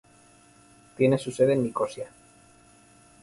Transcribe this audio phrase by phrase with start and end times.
[0.97, 2.07] Tiene su sede en Nicosia.